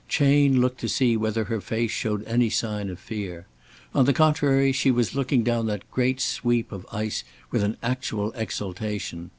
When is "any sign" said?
2.25-2.89